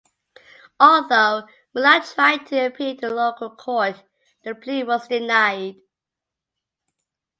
[0.79, 4.01] Although Muhlach tried to appeal to the local court,
[4.43, 5.75] the plea was denied.